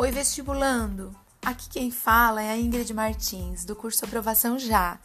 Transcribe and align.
Oi, 0.00 0.10
vestibulando! 0.10 1.14
Aqui 1.44 1.68
quem 1.68 1.90
fala 1.90 2.42
é 2.42 2.48
a 2.48 2.56
Ingrid 2.56 2.94
Martins, 2.94 3.66
do 3.66 3.76
curso 3.76 4.02
Aprovação 4.02 4.58
Já, 4.58 4.98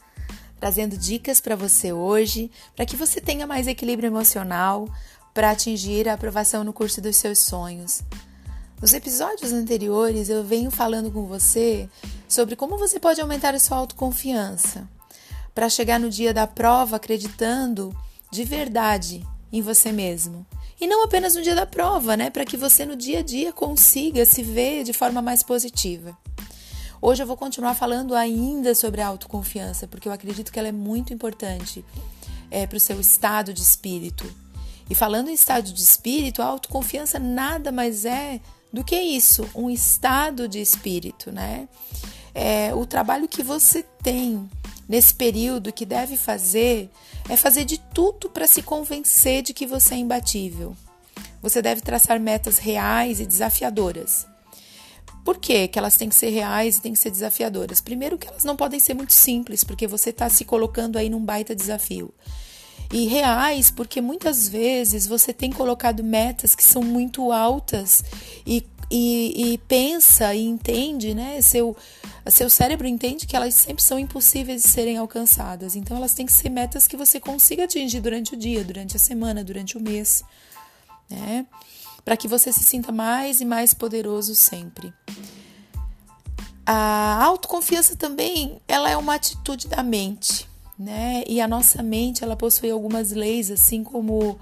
trazendo 0.58 0.98
dicas 0.98 1.42
para 1.42 1.54
você 1.54 1.92
hoje, 1.92 2.50
para 2.74 2.86
que 2.86 2.96
você 2.96 3.20
tenha 3.20 3.46
mais 3.46 3.68
equilíbrio 3.68 4.08
emocional 4.08 4.88
para 5.34 5.52
atingir 5.52 6.08
a 6.08 6.14
aprovação 6.14 6.64
no 6.64 6.72
curso 6.72 7.02
dos 7.02 7.18
seus 7.18 7.40
sonhos. 7.40 8.04
Nos 8.82 8.94
episódios 8.94 9.52
anteriores, 9.52 10.30
eu 10.30 10.46
venho 10.46 10.72
falando 10.72 11.12
com 11.12 11.26
você 11.26 11.90
sobre 12.26 12.56
como 12.56 12.78
você 12.78 12.98
pode 12.98 13.20
aumentar 13.20 13.54
a 13.54 13.60
sua 13.60 13.76
autoconfiança 13.76 14.88
para 15.54 15.68
chegar 15.68 16.00
no 16.00 16.10
dia 16.10 16.34
da 16.34 16.48
prova 16.48 16.96
acreditando 16.96 17.94
de 18.32 18.46
verdade 18.46 19.28
em 19.52 19.62
você 19.62 19.92
mesmo 19.92 20.46
e 20.80 20.88
não 20.88 21.04
apenas 21.04 21.36
no 21.36 21.42
dia 21.42 21.56
da 21.56 21.66
prova, 21.66 22.18
né? 22.18 22.30
Para 22.30 22.46
que 22.46 22.58
você 22.58 22.86
no 22.86 22.96
dia 22.96 23.20
a 23.20 23.24
dia 23.24 23.54
consiga 23.54 24.26
se 24.26 24.44
ver 24.44 24.84
de 24.84 24.94
forma 24.94 25.22
mais 25.22 25.42
positiva. 25.42 26.18
Hoje 27.02 27.22
eu 27.22 27.28
vou 27.28 27.38
continuar 27.38 27.76
falando 27.76 28.16
ainda 28.16 28.74
sobre 28.74 29.02
a 29.02 29.08
autoconfiança, 29.08 29.88
porque 29.88 30.08
eu 30.08 30.12
acredito 30.12 30.52
que 30.52 30.60
ela 30.60 30.70
é 30.70 30.72
muito 30.72 31.14
importante 31.14 31.86
é, 32.50 32.66
para 32.66 32.78
o 32.78 32.80
seu 32.80 33.00
estado 33.00 33.54
de 33.54 33.62
espírito. 33.62 34.26
E 34.90 34.96
falando 34.96 35.30
em 35.30 35.34
estado 35.34 35.72
de 35.72 35.82
espírito, 35.82 36.42
a 36.42 36.46
autoconfiança 36.46 37.20
nada 37.20 37.72
mais 37.72 38.06
é 38.06 38.40
do 38.72 38.84
que 38.84 39.00
isso, 39.00 39.50
um 39.56 39.70
estado 39.70 40.48
de 40.48 40.60
espírito, 40.60 41.32
né? 41.32 41.68
É, 42.34 42.76
o 42.76 42.86
trabalho 42.86 43.28
que 43.28 43.42
você 43.42 43.84
tem 44.04 44.50
nesse 44.88 45.14
período 45.14 45.74
que 45.74 45.86
deve 45.86 46.18
fazer 46.18 46.90
é 47.30 47.36
fazer 47.36 47.66
de 47.66 47.78
tudo 47.78 48.30
para 48.30 48.48
se 48.48 48.62
convencer 48.62 49.42
de 49.42 49.54
que 49.54 49.66
você 49.66 49.96
é 49.96 49.98
imbatível. 49.98 50.76
Você 51.42 51.62
deve 51.62 51.82
traçar 51.82 52.20
metas 52.20 52.58
reais 52.58 53.20
e 53.20 53.26
desafiadoras. 53.26 54.26
Por 55.24 55.38
que, 55.38 55.68
que 55.68 55.80
elas 55.80 55.98
têm 55.98 56.10
que 56.10 56.16
ser 56.16 56.30
reais 56.30 56.78
e 56.78 56.82
têm 56.82 56.94
que 56.94 57.00
ser 57.00 57.10
desafiadoras? 57.10 57.82
Primeiro, 57.82 58.18
que 58.18 58.28
elas 58.28 58.44
não 58.44 58.56
podem 58.56 58.80
ser 58.80 58.94
muito 58.94 59.14
simples, 59.14 59.64
porque 59.64 59.88
você 59.88 60.12
está 60.12 60.30
se 60.30 60.46
colocando 60.46 60.98
aí 60.98 61.10
num 61.10 61.24
baita 61.24 61.56
desafio. 61.56 62.14
E 62.96 63.08
reais, 63.08 63.70
porque 63.70 64.00
muitas 64.00 64.48
vezes 64.48 65.06
você 65.06 65.34
tem 65.34 65.52
colocado 65.52 66.02
metas 66.02 66.56
que 66.56 66.64
são 66.64 66.82
muito 66.82 67.30
altas 67.30 68.02
e, 68.48 68.66
e, 68.90 69.52
e 69.52 69.58
pensa 69.58 70.34
e 70.34 70.46
entende, 70.46 71.14
né? 71.14 71.42
Seu, 71.42 71.76
seu 72.28 72.50
cérebro 72.50 72.88
entende 72.88 73.28
que 73.28 73.36
elas 73.36 73.54
sempre 73.54 73.84
são 73.84 74.00
impossíveis 74.00 74.64
de 74.64 74.70
serem 74.70 74.96
alcançadas. 74.96 75.76
Então 75.76 75.98
elas 75.98 76.14
têm 76.14 76.26
que 76.26 76.32
ser 76.32 76.48
metas 76.48 76.88
que 76.88 76.96
você 76.96 77.20
consiga 77.20 77.66
atingir 77.66 78.00
durante 78.00 78.34
o 78.34 78.38
dia, 78.38 78.64
durante 78.64 78.96
a 78.96 79.00
semana, 79.00 79.44
durante 79.44 79.78
o 79.78 79.82
mês, 79.82 80.24
né? 81.10 81.46
Para 82.06 82.16
que 82.16 82.30
você 82.30 82.50
se 82.54 82.64
sinta 82.64 82.94
mais 82.94 83.42
e 83.42 83.46
mais 83.46 83.74
poderoso 83.74 84.34
sempre. 84.34 84.94
A 86.66 87.22
autoconfiança 87.26 87.98
também, 87.98 88.62
ela 88.70 88.90
é 88.90 88.96
uma 88.96 89.16
atitude 89.16 89.68
da 89.68 89.84
mente, 89.84 90.48
né? 90.78 91.24
E 91.28 91.40
a 91.40 91.48
nossa 91.48 91.82
mente, 91.82 92.24
ela 92.24 92.36
possui 92.36 92.72
algumas 92.72 93.12
leis, 93.12 93.50
assim 93.50 93.84
como 93.84 94.38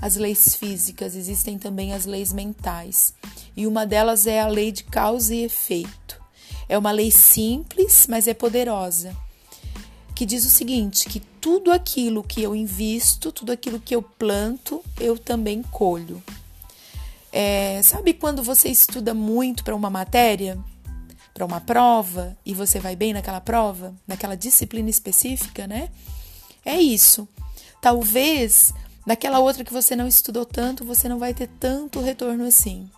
as 0.00 0.16
leis 0.16 0.54
físicas, 0.54 1.16
existem 1.16 1.58
também 1.58 1.92
as 1.92 2.04
leis 2.04 2.32
mentais. 2.32 3.14
E 3.56 3.66
uma 3.66 3.86
delas 3.86 4.26
é 4.26 4.40
a 4.40 4.48
lei 4.48 4.70
de 4.70 4.84
causa 4.84 5.34
e 5.34 5.44
efeito. 5.44 6.20
É 6.68 6.76
uma 6.76 6.90
lei 6.90 7.10
simples, 7.10 8.06
mas 8.08 8.26
é 8.26 8.34
poderosa, 8.34 9.16
que 10.14 10.26
diz 10.26 10.44
o 10.44 10.50
seguinte: 10.50 11.08
que 11.08 11.20
tudo 11.40 11.70
aquilo 11.70 12.24
que 12.24 12.42
eu 12.42 12.54
invisto, 12.54 13.30
tudo 13.30 13.52
aquilo 13.52 13.80
que 13.80 13.94
eu 13.94 14.02
planto, 14.02 14.82
eu 14.98 15.16
também 15.16 15.62
colho. 15.62 16.22
É, 17.32 17.80
sabe 17.82 18.14
quando 18.14 18.42
você 18.42 18.68
estuda 18.68 19.14
muito 19.14 19.62
para 19.62 19.74
uma 19.74 19.90
matéria, 19.90 20.58
para 21.36 21.44
uma 21.44 21.60
prova, 21.60 22.34
e 22.46 22.54
você 22.54 22.80
vai 22.80 22.96
bem 22.96 23.12
naquela 23.12 23.42
prova, 23.42 23.94
naquela 24.08 24.34
disciplina 24.34 24.88
específica, 24.88 25.66
né? 25.66 25.90
É 26.64 26.80
isso. 26.80 27.28
Talvez 27.78 28.72
naquela 29.06 29.38
outra 29.38 29.62
que 29.62 29.72
você 29.72 29.94
não 29.94 30.08
estudou 30.08 30.46
tanto, 30.46 30.82
você 30.82 31.10
não 31.10 31.18
vai 31.18 31.34
ter 31.34 31.46
tanto 31.60 32.00
retorno 32.00 32.46
assim. 32.46 32.88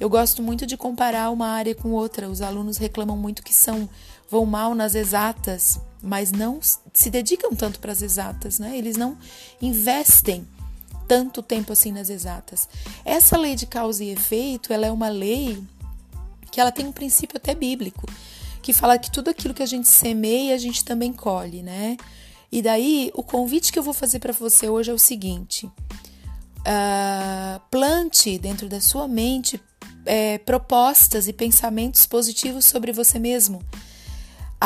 Eu 0.00 0.08
gosto 0.10 0.42
muito 0.42 0.66
de 0.66 0.76
comparar 0.76 1.30
uma 1.30 1.46
área 1.46 1.72
com 1.72 1.92
outra. 1.92 2.28
Os 2.28 2.42
alunos 2.42 2.78
reclamam 2.78 3.16
muito 3.16 3.44
que 3.44 3.54
são 3.54 3.88
vão 4.28 4.44
mal 4.44 4.74
nas 4.74 4.96
exatas, 4.96 5.78
mas 6.02 6.32
não 6.32 6.58
se 6.92 7.10
dedicam 7.10 7.54
tanto 7.54 7.78
para 7.78 7.92
as 7.92 8.02
exatas, 8.02 8.58
né? 8.58 8.76
Eles 8.76 8.96
não 8.96 9.16
investem 9.62 10.44
tanto 11.06 11.44
tempo 11.44 11.72
assim 11.72 11.92
nas 11.92 12.10
exatas. 12.10 12.68
Essa 13.04 13.38
lei 13.38 13.54
de 13.54 13.66
causa 13.66 14.02
e 14.02 14.10
efeito, 14.10 14.72
ela 14.72 14.84
é 14.84 14.90
uma 14.90 15.08
lei 15.08 15.62
que 16.54 16.60
ela 16.60 16.70
tem 16.70 16.86
um 16.86 16.92
princípio 16.92 17.36
até 17.36 17.52
bíblico, 17.52 18.08
que 18.62 18.72
fala 18.72 18.96
que 18.96 19.10
tudo 19.10 19.28
aquilo 19.28 19.52
que 19.52 19.62
a 19.62 19.66
gente 19.66 19.88
semeia, 19.88 20.54
a 20.54 20.58
gente 20.58 20.84
também 20.84 21.12
colhe, 21.12 21.64
né? 21.64 21.96
E 22.50 22.62
daí, 22.62 23.10
o 23.12 23.24
convite 23.24 23.72
que 23.72 23.78
eu 23.78 23.82
vou 23.82 23.92
fazer 23.92 24.20
para 24.20 24.32
você 24.32 24.68
hoje 24.68 24.88
é 24.88 24.94
o 24.94 24.98
seguinte: 24.98 25.66
uh, 25.66 27.60
plante 27.72 28.38
dentro 28.38 28.68
da 28.68 28.80
sua 28.80 29.08
mente 29.08 29.60
é, 30.06 30.38
propostas 30.38 31.26
e 31.26 31.32
pensamentos 31.32 32.06
positivos 32.06 32.66
sobre 32.66 32.92
você 32.92 33.18
mesmo. 33.18 33.60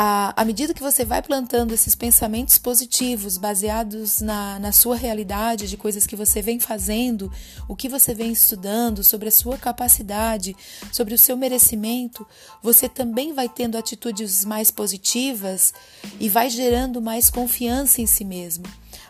À, 0.01 0.45
medida 0.45 0.73
que 0.73 0.81
você 0.81 1.03
vai 1.03 1.21
plantando 1.21 1.73
esses 1.73 1.93
pensamentos 1.93 2.57
positivos 2.57 3.37
baseados 3.37 4.21
na, 4.21 4.57
na 4.57 4.71
sua 4.71 4.95
realidade, 4.95 5.67
de 5.67 5.75
coisas 5.75 6.07
que 6.07 6.15
você 6.15 6.41
vem 6.41 6.57
fazendo, 6.57 7.29
o 7.67 7.75
que 7.75 7.89
você 7.89 8.13
vem 8.13 8.31
estudando, 8.31 9.03
sobre 9.03 9.27
a 9.27 9.31
sua 9.31 9.57
capacidade, 9.57 10.55
sobre 10.89 11.13
o 11.13 11.17
seu 11.17 11.35
merecimento, 11.35 12.25
você 12.63 12.87
também 12.87 13.33
vai 13.33 13.49
tendo 13.49 13.77
atitudes 13.77 14.45
mais 14.45 14.71
positivas 14.71 15.73
e 16.17 16.29
vai 16.29 16.49
gerando 16.49 17.01
mais 17.01 17.29
confiança 17.29 17.99
em 17.99 18.05
si 18.05 18.23
mesmo. 18.23 18.63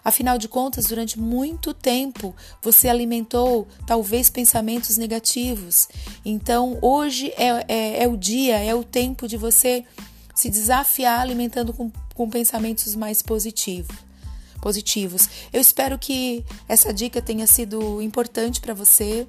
Afinal 0.03 0.39
de 0.39 0.47
contas, 0.47 0.87
durante 0.87 1.19
muito 1.19 1.71
tempo 1.71 2.35
você 2.63 2.89
alimentou 2.89 3.67
talvez 3.85 4.27
pensamentos 4.27 4.97
negativos. 4.97 5.87
Então, 6.25 6.79
hoje 6.81 7.31
é, 7.37 7.65
é, 7.67 8.03
é 8.05 8.07
o 8.07 8.17
dia, 8.17 8.57
é 8.57 8.73
o 8.73 8.83
tempo 8.83 9.27
de 9.27 9.37
você 9.37 9.85
se 10.39 10.49
desafiar 10.49 11.19
alimentando 11.19 11.73
com, 11.73 11.91
com 12.15 12.29
pensamentos 12.29 12.95
mais 12.95 13.21
positivos 13.21 14.09
positivos. 14.61 15.29
Eu 15.53 15.61
espero 15.61 15.97
que 15.97 16.43
essa 16.67 16.93
dica 16.93 17.21
tenha 17.21 17.47
sido 17.47 18.01
importante 18.01 18.59
para 18.59 18.73
você. 18.73 19.25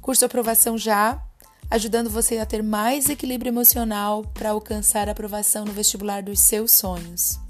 Curso 0.00 0.24
aprovação 0.24 0.78
já, 0.78 1.20
ajudando 1.68 2.08
você 2.08 2.38
a 2.38 2.46
ter 2.46 2.62
mais 2.62 3.08
equilíbrio 3.08 3.50
emocional 3.50 4.24
para 4.32 4.50
alcançar 4.50 5.08
a 5.08 5.12
aprovação 5.12 5.64
no 5.64 5.72
vestibular 5.72 6.22
dos 6.22 6.38
seus 6.38 6.70
sonhos. 6.70 7.41